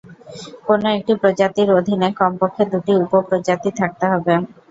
কোন 0.65 0.81
একটি 0.91 1.13
প্রজাতির 1.21 1.69
অধীনে 1.77 2.09
কমপক্ষে 2.19 2.63
দু'টি 2.71 2.93
উপপ্রজাতি 3.03 3.69
থাকতে 3.79 4.05
হবে। 4.11 4.33